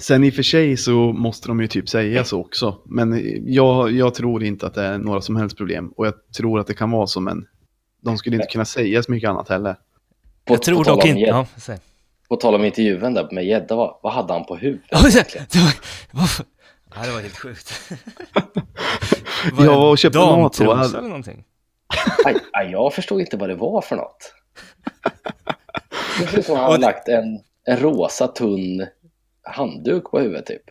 [0.00, 2.78] Sen i och för sig så måste de ju typ säga så också.
[2.86, 5.88] Men jag, jag tror inte att det är några som helst problem.
[5.96, 7.46] Och jag tror att det kan vara så, men
[8.00, 9.76] de skulle inte kunna säga så mycket annat heller.
[10.44, 11.20] På, Jag tror dock inte...
[11.20, 11.78] Ja, säg.
[12.28, 14.86] På tal om intervjun där med Gedda, vad, vad hade han på huvudet?
[14.90, 15.72] Ja, det var,
[16.10, 16.46] varför?
[16.94, 17.90] Ja, det var helt sjukt.
[19.58, 21.44] Jag var och köpte mat och hade- eller någonting?
[22.24, 24.34] Aj, aj, jag förstod inte vad det var för något.
[26.20, 28.86] Det ser ut som att han har lagt en, en rosa tunn
[29.42, 30.62] handduk på huvudet typ.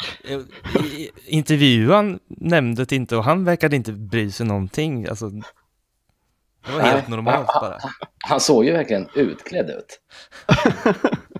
[0.86, 5.08] I- Intervjuan nämnde det inte och han verkade inte bry sig någonting.
[5.08, 5.44] Alltså, det
[6.72, 7.78] var helt Nej, normalt han- bara.
[8.28, 10.00] Han såg ju verkligen utklädd ut.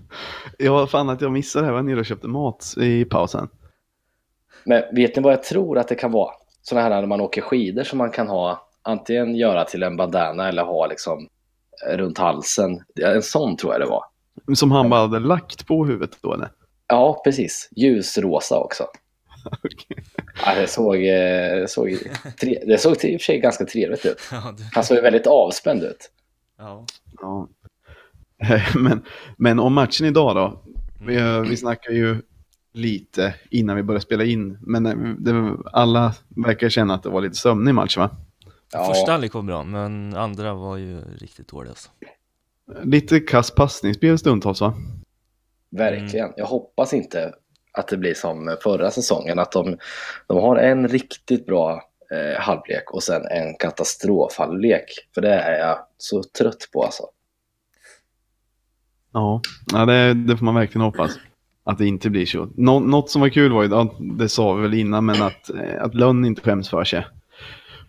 [0.58, 3.50] Jag fann att jag missade det här, jag var nere och köpte mat i pausen.
[4.66, 6.32] Men vet ni vad jag tror att det kan vara?
[6.62, 10.48] Sådana här när man åker skidor som man kan ha antingen göra till en bandana
[10.48, 11.28] eller ha liksom
[11.88, 12.84] runt halsen.
[13.02, 14.04] En sån tror jag det var.
[14.56, 16.50] Som han bara hade lagt på huvudet då eller?
[16.88, 17.70] Ja, precis.
[17.76, 18.84] Ljusrosa också.
[19.64, 20.04] Okej.
[20.46, 21.98] Ja, det, såg, eh, det, såg,
[22.42, 24.22] tre, det såg i och för sig ganska trevligt ut.
[24.74, 26.12] Han såg väldigt avspänd ut.
[26.58, 26.86] ja.
[27.22, 27.48] Ja.
[28.76, 29.04] Men,
[29.38, 30.62] men om matchen idag då?
[31.06, 32.22] Vi, eh, vi snackar ju
[32.74, 37.22] lite innan vi började spela in, men eh, det, alla verkar känna att det var
[37.22, 38.10] lite sömnig match va?
[38.74, 41.90] Ja, Första halvlek var bra, men andra var ju riktigt dålig alltså.
[42.84, 44.74] Lite kass passningsspel stundtals va?
[45.78, 46.34] verkligen.
[46.36, 47.34] Jag hoppas inte
[47.72, 49.78] att det blir som förra säsongen, att de,
[50.28, 54.86] de har en riktigt bra eh, halvlek och sen en katastrofhalvlek.
[55.14, 57.04] För det är jag så trött på alltså.
[59.14, 61.12] Ja, ja det, det får man verkligen hoppas.
[61.66, 62.50] Att det inte blir så.
[62.56, 65.50] Nå, något som var kul var ju, ja, det sa vi väl innan, men att,
[65.50, 67.06] eh, att Lönn inte skäms för sig.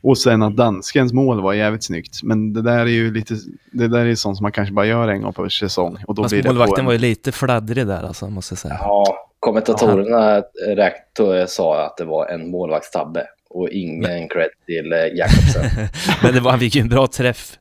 [0.03, 2.23] Och sen att danskens mål var jävligt snyggt.
[2.23, 3.35] Men det där är ju lite,
[3.73, 5.99] det där är sånt som man kanske bara gör en gång per säsong.
[6.07, 8.53] Och då Fast blir det på målvakten en, var ju lite fladdrig där alltså, måste
[8.53, 8.77] jag säga.
[8.81, 15.89] Ja, kommentatorerna räknade, sa att det var en målvaktstabbe och ingen cred till eh, Jakobsen.
[16.23, 17.59] Men det var, han fick ju en bra träff.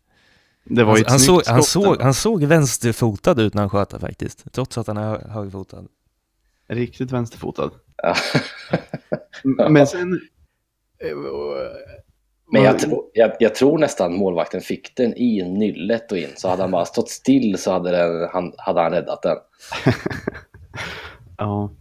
[0.66, 3.70] Det var Han, ju ett han, såg, han, såg, han såg vänsterfotad ut när han
[3.70, 5.86] sköt faktiskt, trots att han är hö- högerfotad.
[6.68, 7.72] Riktigt vänsterfotad.
[9.70, 10.14] Men sen...
[11.00, 11.16] eh,
[12.52, 16.30] Men jag, tro, jag, jag tror nästan målvakten fick den i nyllet och in.
[16.36, 19.38] Så hade han bara stått still så hade, den, han, hade han räddat den.
[21.38, 21.72] Ja.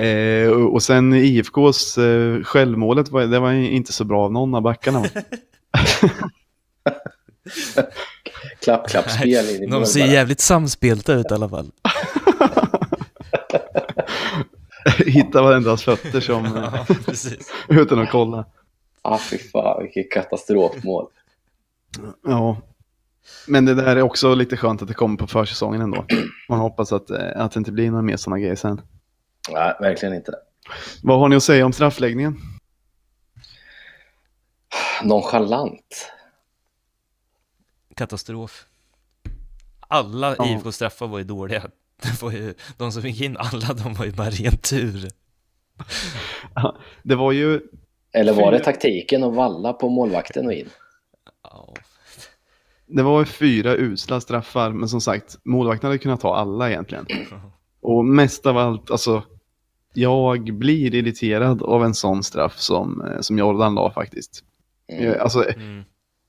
[0.00, 4.54] Eh, och och sen IFKs eh, självmålet, var, det var inte så bra av någon
[4.54, 5.04] av backarna.
[8.60, 10.10] Klapp, klapp, spel in i mål De ser bara.
[10.12, 11.70] jävligt samspelta ut i alla fall.
[15.06, 16.44] Hitta varandras fötter som,
[16.86, 17.52] Ja, precis.
[17.68, 18.44] utan att kolla.
[19.02, 21.06] Ah, fy fan, vilket katastrofmål.
[22.26, 22.56] Ja.
[23.46, 26.04] Men det där är också lite skönt att det kommer på försäsongen ändå.
[26.48, 28.80] Man hoppas att, eh, att det inte blir några mer sådana grejer sen.
[29.52, 30.32] Nej, verkligen inte.
[31.02, 32.36] Vad har ni att säga om straffläggningen?
[35.02, 36.12] Nonchalant.
[37.96, 38.66] Katastrof.
[39.88, 40.46] Alla Ja.
[40.46, 41.62] IFK-straffar var ju dåliga.
[42.02, 45.08] Det var ju, de som fick in alla, de var ju bara ren tur.
[47.02, 47.60] Det var ju,
[48.12, 50.68] Eller var det taktiken att valla på målvakten och in?
[51.42, 51.74] Ja,
[52.86, 57.06] det var ju fyra usla straffar, men som sagt, målvakten hade kunnat ta alla egentligen.
[57.80, 59.22] Och mest av allt, alltså,
[59.94, 64.44] jag blir irriterad av en sån straff som, eh, som Jordan la faktiskt.
[64.88, 65.12] Mm.
[65.12, 65.84] Eh, Alltså, mm.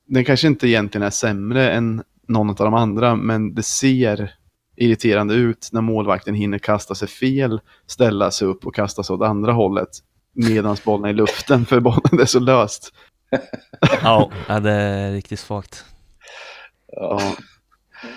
[0.07, 4.33] Den kanske inte egentligen är sämre än någon av de andra, men det ser
[4.75, 9.21] irriterande ut när målvakten hinner kasta sig fel, ställa sig upp och kasta sig åt
[9.21, 9.89] andra hållet
[10.33, 12.93] medan bollen är i luften, för bollen är så löst.
[14.03, 15.85] ja, det är riktigt svagt.
[16.87, 17.21] Ja.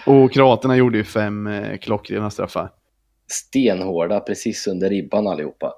[0.07, 2.73] Och kroaterna gjorde ju fem eh, klockrena straffar.
[3.27, 5.73] Stenhårda precis under ribban allihopa.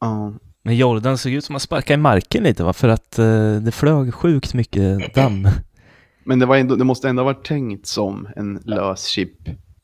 [0.00, 0.32] Ja.
[0.62, 2.72] Men Jordan såg ut som att sparka i marken lite va?
[2.72, 5.48] För att eh, det flög sjukt mycket damm.
[6.24, 9.36] Men det, var ändå, det måste ändå ha varit tänkt som en lös chip.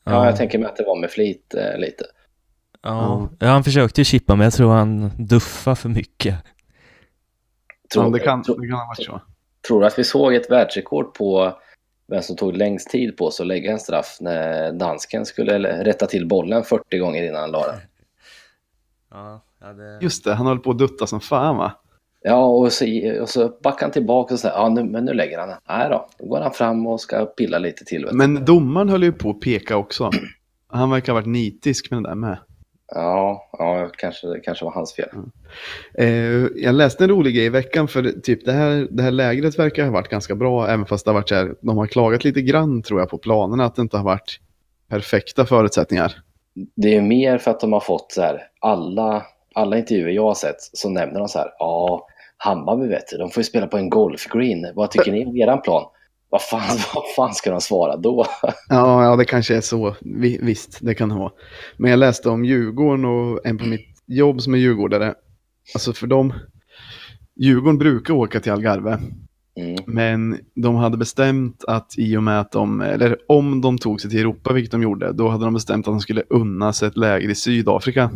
[0.03, 2.05] Ja, jag tänker mig att det var med flit eh, lite.
[2.83, 3.29] ja.
[3.39, 6.35] ja, han försökte ju chippa men jag tror han duffade för mycket.
[7.93, 9.21] Tror, ja, det, kan, det kan ha varit så.
[9.67, 11.57] tror du att vi såg ett världsrekord på
[12.07, 16.05] vem som tog längst tid på sig att lägga en straff när dansken skulle rätta
[16.05, 17.79] till bollen 40 gånger innan han la den?
[19.11, 19.99] Ja, ja det...
[20.01, 21.71] Just det, han höll på att dutta som fan va?
[22.21, 22.85] Ja, och så,
[23.21, 25.57] och så backar han tillbaka och säger ja, nu, men nu lägger han den.
[25.69, 28.03] Nej då, då går han fram och ska pilla lite till.
[28.03, 28.17] Vet du.
[28.17, 30.11] Men domaren höll ju på att peka också.
[30.67, 32.37] Han verkar ha varit nitisk med det där med.
[32.91, 35.09] Ja, ja kanske, det kanske var hans fel.
[35.93, 36.07] Eh,
[36.55, 39.85] jag läste en rolig grej i veckan för typ det här, det här lägret verkar
[39.85, 42.41] ha varit ganska bra även fast det har varit så här, de har klagat lite
[42.41, 44.39] grann tror jag på planerna att det inte har varit
[44.89, 46.15] perfekta förutsättningar.
[46.75, 49.25] Det är ju mer för att de har fått så här, alla,
[49.57, 53.29] alla intervjuer jag har sett så nämner de så här, ja, Hammarby vet du, de
[53.29, 54.67] får ju spela på en golfgreen.
[54.75, 55.83] Vad tycker ni om eran plan?
[56.29, 56.61] Vad fan,
[56.95, 58.25] vad fan ska de svara då?
[58.69, 59.95] Ja, ja, det kanske är så.
[60.01, 61.31] Vi, visst, det kan det vara.
[61.77, 65.13] Men jag läste om Djurgården och en på mitt jobb som är djurgårdare.
[65.73, 66.33] Alltså för dem,
[67.39, 68.99] Djurgården brukar åka till Algarve.
[69.59, 74.01] Mm, Men de hade bestämt att i och med att de, eller om de tog
[74.01, 76.87] sig till Europa, vilket de gjorde, då hade de bestämt att de skulle unna sig
[76.87, 78.11] ett läger i Sydafrika.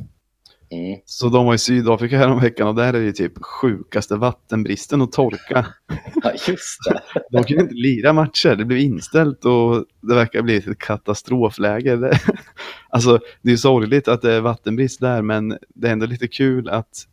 [0.71, 0.99] Mm.
[1.05, 5.11] Så de var i Sydafrika häromveckan och där är det ju typ sjukaste vattenbristen och
[5.11, 5.65] torka.
[6.23, 7.01] Ja, just det.
[7.31, 11.95] De kunde inte lira matcher, det blev inställt och det verkar bli ett katastrofläge.
[11.95, 12.19] Det,
[12.89, 16.69] alltså, det är sorgligt att det är vattenbrist där, men det är ändå lite kul
[16.69, 17.07] att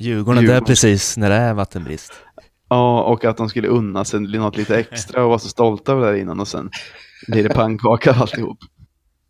[0.00, 0.64] Djurgården, det är Djurgården.
[0.64, 2.12] precis när det är vattenbrist.
[2.68, 6.06] Ja, och att de skulle unna sig något lite extra och vara så stolta över
[6.06, 6.70] det där innan och sen
[7.28, 8.58] blir det pannkaka av alltihop.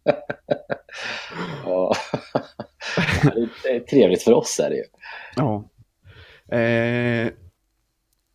[1.64, 1.94] Ja.
[3.62, 4.84] Det är trevligt för oss är det ju.
[5.36, 5.64] Ja.
[6.56, 7.32] Eh,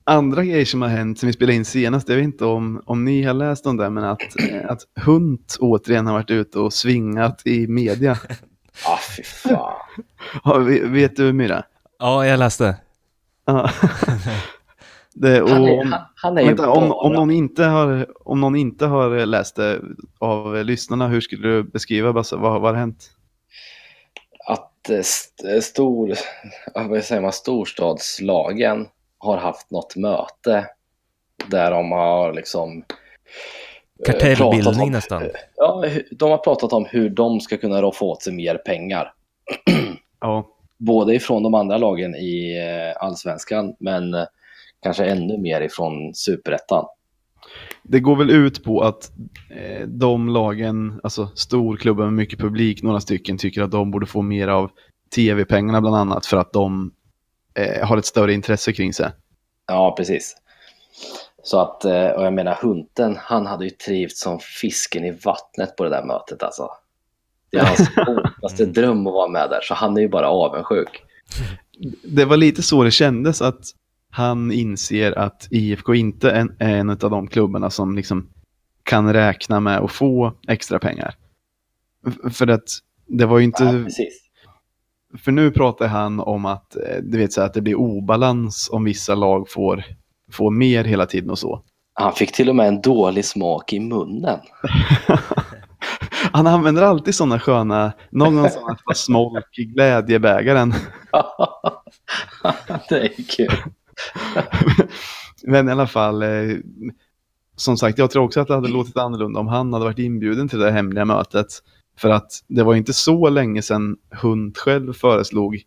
[0.03, 3.05] andra grejer som har hänt sen vi spelade in senast, jag vet inte om, om
[3.05, 6.73] ni har läst om det, men att, eh, att Hunt återigen har varit ute och
[6.73, 8.17] svingat i media.
[8.85, 9.73] Ah, fy fan.
[10.43, 11.63] Ja, ve- vet du Myra?
[11.99, 12.77] Ja, jag läste.
[15.17, 18.07] Det, och, Han är, om, han, han är ju vänta, om, om, någon inte har,
[18.25, 19.81] om någon inte har läst det
[20.19, 22.35] av lyssnarna, hur skulle du beskriva Basse?
[22.35, 23.11] Vad, vad har hänt?
[24.85, 26.13] att eh, st- stor,
[26.73, 30.67] vad säger man, storstadslagen har haft något möte
[31.47, 32.85] där de har liksom eh,
[34.05, 35.23] Kartellbildning om, nästan.
[35.55, 39.13] ja, de har pratat om hur de ska kunna roffa åt sig mer pengar.
[40.21, 40.47] Ja,
[40.77, 44.25] Både ifrån de andra lagen i eh, allsvenskan men eh,
[44.85, 46.85] kanske ännu mer ifrån superettan.
[47.83, 49.11] det går väl ut på att
[49.49, 54.21] eh, de lagen, alltså storklubbar med mycket publik, några stycken tycker att de borde få
[54.21, 54.71] mer av
[55.15, 56.91] tv-pengarna bland annat för att de
[57.53, 59.09] eh, har ett större intresse kring sig.
[59.67, 60.35] Ja, precis.
[61.43, 65.75] Så att, eh, och jag menar Hunten, han hade ju trivts som fisken i vattnet
[65.75, 66.69] på det där mötet alltså.
[67.51, 71.03] Det är hans hårdaste dröm att vara med där, så han är ju bara avundsjuk.
[72.03, 73.61] Det var lite så det kändes att
[74.15, 78.29] han inser att IFK inte är en, är en av de klubbarna som liksom
[78.83, 81.15] kan räkna med att få extra pengar.
[82.31, 82.63] För att
[83.07, 83.63] det var ju inte...
[83.63, 84.21] Ja, precis.
[85.17, 88.83] För nu pratar han om att, eh, du vet, så att det blir obalans om
[88.83, 89.83] vissa lag får,
[90.31, 91.61] får mer hela tiden och så.
[91.93, 94.39] Han fick till och med en dålig smak i munnen.
[96.31, 100.73] han använder alltid sådana sköna, någon sån här smolk i glädjebägaren.
[102.89, 103.71] det är kul.
[105.43, 106.57] Men i alla fall, eh,
[107.55, 110.49] som sagt, jag tror också att det hade låtit annorlunda om han hade varit inbjuden
[110.49, 111.47] till det hemliga mötet.
[111.97, 115.61] För att det var inte så länge sedan Hund själv föreslog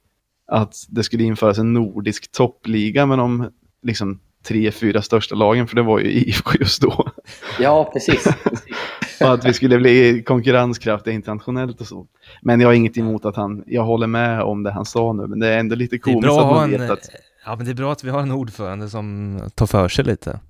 [0.48, 3.50] att det skulle införas en nordisk toppliga med de
[3.82, 7.08] liksom, tre, fyra största lagen, för det var ju IFK just då.
[7.60, 8.24] Ja, precis.
[8.24, 8.74] precis.
[9.20, 12.06] Och att vi skulle bli konkurrenskraftiga internationellt och så.
[12.42, 15.26] Men jag har inget emot att han, jag håller med om det han sa nu,
[15.26, 17.08] men det är ändå lite komiskt att man en, vet att,
[17.44, 20.40] ja, men det är bra att vi har en ordförande som tar för sig lite.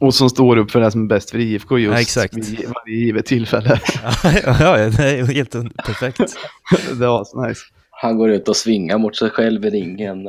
[0.00, 2.34] och som står upp för det som är bäst för IFK just Ja, exakt.
[2.36, 3.80] vid varje givet tillfälle.
[4.24, 6.18] ja, ja, det är helt perfekt.
[6.98, 7.60] det var så nice.
[7.90, 10.28] Han går ut och svingar mot sig själv i ringen.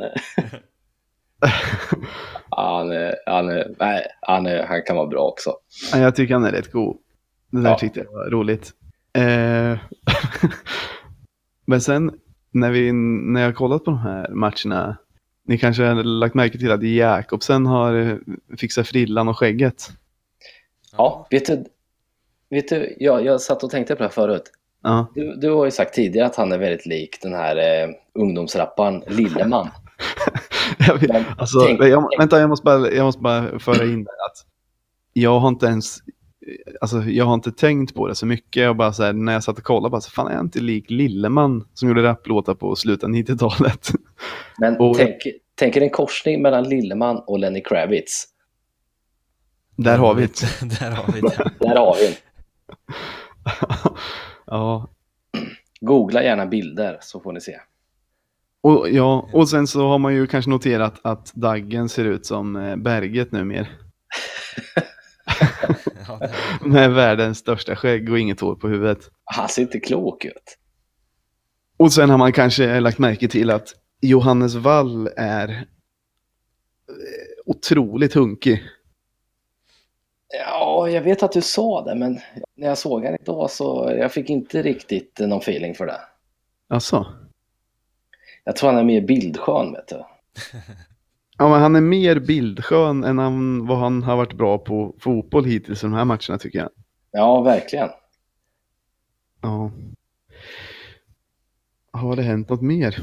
[2.50, 5.52] han, är, han, är, nej, han, är, han kan vara bra också.
[5.92, 6.96] Ja, Jag tycker han är rätt god.
[7.50, 7.78] Det där Ja.
[7.78, 8.72] tyckte jag var roligt.
[9.18, 9.78] Eh,
[11.66, 12.10] Men sen
[12.50, 12.92] när, vi,
[13.32, 14.96] när jag kollat på de här matcherna,
[15.46, 18.16] ni kanske har lagt märke till att Jakobsen har eh,
[18.58, 19.90] fixat frillan och skägget.
[20.96, 21.64] Ja, vet du,
[22.50, 24.52] vet du jag, jag satt och tänkte på det här förut.
[24.82, 25.12] Ja.
[25.14, 29.02] Du, du har ju sagt tidigare att han är väldigt lik den här eh, ungdomsrapparen
[29.06, 29.68] Lilleman.
[30.78, 34.10] Jag Men alltså, tänk- jag, vänta, jag måste, bara, jag måste bara föra in det
[34.10, 34.46] att
[35.12, 35.98] jag har inte ens,
[36.80, 38.62] alltså jag har inte tänkt på det så mycket.
[38.62, 40.60] Jag bara så här, när jag satt och kollade, bara så, fan är jag inte
[40.60, 43.88] lik Lilleman som gjorde rapplåtar på slutet av 90-talet?
[44.58, 45.16] Men Och- tänk,
[45.54, 48.24] tänk er en korsning mellan Lilleman och Lenny Kravitz.
[49.76, 50.60] Där har vi det.
[50.80, 51.50] Där har vi det.
[51.60, 52.16] Där har vi
[54.46, 54.88] ja,
[55.80, 57.56] Googla gärna bilder så får ni se.
[58.62, 62.56] och, ja, och sen så har man ju kanske noterat att Daggen ser ut som
[62.56, 63.68] eh, Berget nu mer.
[66.08, 66.20] Ja,
[66.60, 69.10] Med världens största skägg och inget hår på huvudet.
[69.24, 70.58] Han ser inte klok ut.
[71.76, 75.64] Och sen har man kanske lagt märke till att Johannes Wall är eh,
[77.46, 78.62] otroligt hunkig.
[80.28, 82.20] Ja, jag vet att du sa det, men
[82.54, 86.00] när jag såg honom idag så jag fick inte riktigt någon feeling för det.
[86.68, 87.06] Alltså.
[88.44, 89.96] Jag tror han är mer bildskön, vet du.
[91.38, 95.44] Ja, men han är mer bildskön än han, vad han har varit bra på fotboll
[95.44, 96.68] hittills i de här matcherna tycker jag.
[97.10, 97.88] Ja, verkligen.
[99.42, 99.70] Ja.
[101.92, 102.98] Har det hänt något mer?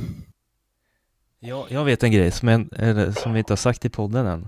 [1.39, 4.25] Ja, jag vet en grej som, jag, eller, som vi inte har sagt i podden
[4.25, 4.47] än.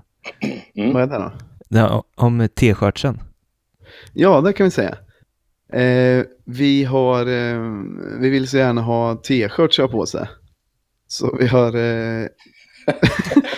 [0.76, 0.94] Mm.
[0.94, 1.32] Vad är det då?
[1.70, 3.20] Det om t-shirtsen.
[4.14, 4.98] Ja, det kan vi säga.
[5.74, 7.60] Eh, vi har, eh,
[8.20, 10.28] vi vill så gärna ha t-shirts på sig.
[11.08, 11.76] Så vi har...
[11.76, 12.28] Eh...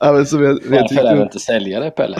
[0.00, 2.18] ja, men har, vi, har Varför är upp, inte säljare, Pelle?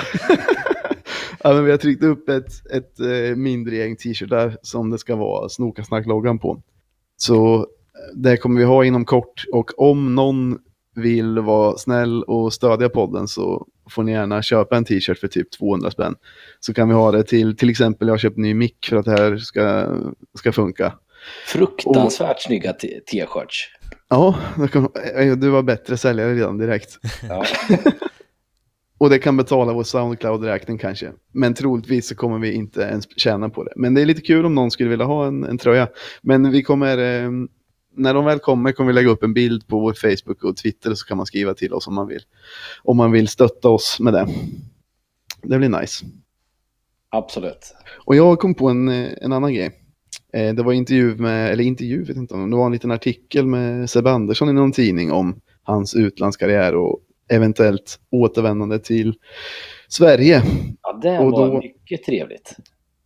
[1.43, 5.17] ja, men vi har tryckt upp ett, ett eh, mindre gäng t-shirtar som det ska
[5.17, 6.63] vara Snokasnack-loggan på.
[7.17, 7.67] Så
[8.15, 10.59] Det kommer vi ha inom kort och om någon
[10.95, 15.51] vill vara snäll och stödja podden så får ni gärna köpa en t-shirt för typ
[15.51, 16.15] 200 spänn.
[16.61, 18.97] Så kan vi ha det till, till exempel jag har köpt en ny mick för
[18.97, 19.87] att det här ska,
[20.39, 20.93] ska funka.
[21.47, 23.69] Fruktansvärt snygga t- t-shirts.
[24.09, 24.35] Ja,
[24.73, 26.99] kan, eh, du var bättre säljare redan direkt.
[27.29, 27.45] Ja.
[28.99, 31.13] Och det kan betala vår Soundcloud-räkning kanske.
[31.33, 33.73] Men troligtvis så kommer vi inte ens tjäna på det.
[33.77, 35.89] Men det är lite kul om någon skulle vilja ha en, en tröja.
[36.23, 37.31] Men vi kommer, eh,
[37.97, 40.95] när de väl kommer kommer vi lägga upp en bild på vår Facebook och Twitter
[40.95, 42.23] så kan man skriva till oss om man vill.
[42.83, 44.29] Om man vill stötta oss med det.
[45.43, 46.05] Det blir nice.
[47.11, 47.75] Absolut.
[48.05, 49.73] Och jag kom på en, eh, en annan grej.
[50.33, 53.47] Eh, det var intervju med, eller intervju vet inte om det var en liten artikel
[53.47, 56.99] med Sebbe Andersson i någon tidning om hans utlandskarriär och
[57.31, 59.15] eventuellt återvändande till
[59.89, 60.43] Sverige.
[60.83, 62.57] Ja, det Och var då- mycket trevligt.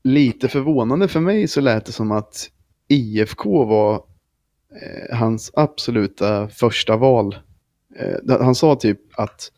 [0.04, 2.50] Lite förvånande för mig så lät det som att
[2.88, 7.36] IFK var eh, hans absoluta första val.
[7.98, 9.52] Eh, han sa typ att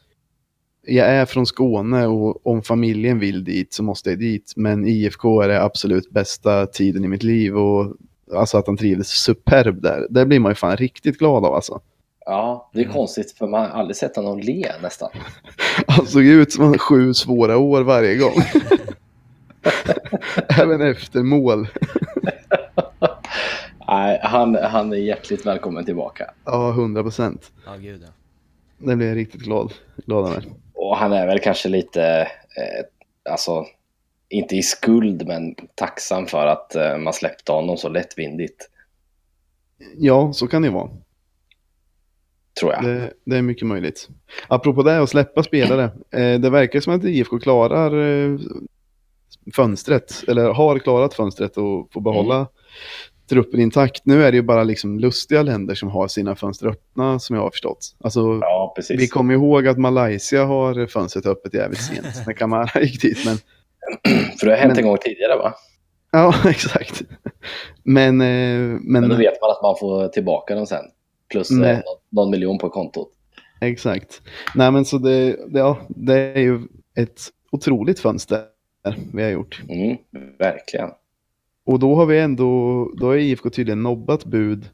[0.87, 4.53] jag är från Skåne och om familjen vill dit så måste jag dit.
[4.57, 7.97] Men IFK är det absolut bästa tiden i mitt liv och
[8.35, 10.07] alltså att han trivdes superb där.
[10.11, 11.80] Det blir man ju fan riktigt glad av alltså.
[12.26, 12.95] Ja, det är Mm.
[12.95, 15.11] konstigt för man har aldrig sett honom le nästan.
[15.89, 18.35] Han såg ut som han sju svåra år varje gång.
[20.59, 21.68] Även efter mål.
[23.89, 26.30] Nej, han, han är hjärtligt välkommen tillbaka.
[26.45, 27.53] Ja, hundra procent.
[27.66, 28.09] Ja, gud ja.
[28.91, 29.72] Det blir jag riktigt glad,
[30.07, 30.45] glad över.
[30.85, 32.20] Och han är väl kanske lite,
[32.57, 32.85] eh,
[33.32, 33.64] alltså,
[34.28, 38.70] inte i skuld, men tacksam för att eh, man släppte honom så lättvindigt,
[39.97, 40.91] Ja, så kan det vara.
[42.61, 42.85] tror jag.
[42.85, 44.09] Det, det är mycket möjligt.
[44.49, 45.85] Apropå det att släppa spelare.
[46.11, 48.39] Eh, det verkar som att IFK klarar eh,
[49.57, 52.47] fönstret, eller har klarat fönstret och får behålla
[53.28, 54.02] truppen intakt.
[54.06, 57.42] Nu är det ju bara liksom lustiga länder som har sina fönster öppna som jag
[57.42, 57.96] har förstått.
[58.04, 63.02] Alltså, Ja, vi kommer ihåg att Malaysia har fönstret öppet jävligt sent när Kamara gick
[63.02, 63.18] dit.
[63.26, 63.36] Men,
[64.40, 65.54] För det har hänt Men- en gång tidigare, va?
[66.12, 67.02] ja, exakt.
[67.82, 68.26] Men, eh,
[68.58, 70.84] men, Men då vet man att man får tillbaka dem sen.
[71.30, 71.74] Plus eh, Nej.
[71.74, 71.82] någon,
[72.24, 73.08] någon miljon på kontot.
[73.60, 74.22] Exakt.
[74.54, 76.60] Nej men så det, det, ja, det är ju
[76.96, 77.20] ett
[77.52, 78.42] otroligt fönster
[79.12, 79.62] vi har gjort.
[79.68, 79.96] Mm,
[80.38, 80.90] verkligen.
[81.66, 84.68] Och då har vi ändå, då har IFK tydligen nobbat bud.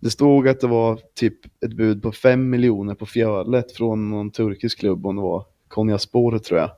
[0.00, 4.30] Det stod att det var typ ett bud på 5 miljoner på Fjörlet från någon
[4.30, 6.70] turkisk klubb om det var Konyaspor tror jag.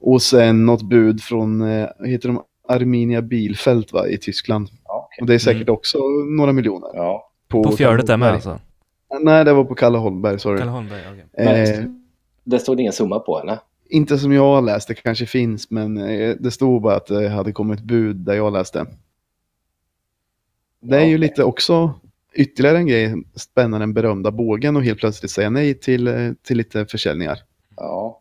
[0.00, 4.68] Och sen något bud från, eh, heter de Arminia Bilfält va, i Tyskland.
[4.84, 5.22] Ja, okej.
[5.22, 5.98] Och det är säkert också
[6.38, 6.88] några miljoner.
[6.94, 7.28] ja.
[7.48, 8.58] På Kalle fjärdet där med alltså?
[9.20, 10.58] Nej, det var på Kalle Holmberg, sorry.
[10.58, 11.78] Kalle Holmberg, okej.
[11.78, 11.84] Eh,
[12.44, 13.58] det stod ingen summa på henne.
[13.92, 17.28] Inte som jag har läst, det kanske finns, men eh, det stod bara att det
[17.28, 18.86] hade kommit bud där jag läste.
[20.80, 22.00] Det är ju lite också
[22.34, 26.56] ytterligare en grej, spännande den berömda bågen och helt plötsligt säga nej till, eh, till
[26.56, 27.38] lite försäljningar.
[27.76, 28.20] Ja.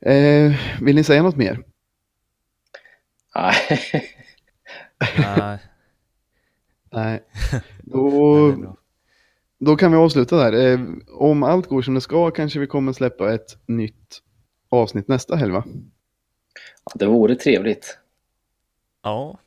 [0.00, 1.62] Eh, vill ni säga något mer?
[3.34, 3.54] Nej.
[5.18, 5.58] Nej,
[6.90, 7.22] Nej.
[7.82, 8.76] Då,
[9.58, 10.72] då kan vi avsluta där.
[10.72, 14.22] Eh, om allt går som det ska kanske vi kommer släppa ett nytt
[14.70, 15.64] avsnitt nästa helg va?
[16.94, 17.98] det vore trevligt.
[19.02, 19.38] Ja,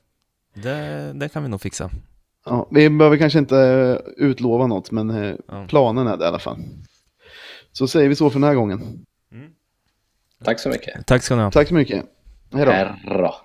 [0.54, 1.90] det, det kan vi nog fixa.
[2.46, 5.66] Ja, vi behöver kanske inte eh, utlova något, men eh, Ja.
[5.70, 6.58] planen är det i alla fall.
[7.72, 9.06] Så säger vi så för den här gången.
[10.44, 11.08] Tack så mycket.
[11.08, 11.52] Tack ska ni ha.
[11.52, 12.06] Tack så mycket.
[12.54, 13.36] Hej då.